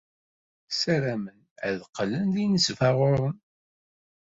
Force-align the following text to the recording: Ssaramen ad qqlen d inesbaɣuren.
Ssaramen 0.69 1.39
ad 1.67 1.77
qqlen 1.93 2.27
d 2.35 2.37
inesbaɣuren. 2.45 3.37